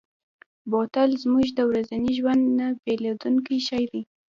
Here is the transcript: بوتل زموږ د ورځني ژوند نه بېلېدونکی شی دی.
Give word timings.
بوتل 0.69 1.09
زموږ 1.23 1.47
د 1.53 1.59
ورځني 1.69 2.11
ژوند 2.19 2.43
نه 2.59 2.67
بېلېدونکی 2.83 3.57
شی 3.67 3.83
دی. 3.91 4.01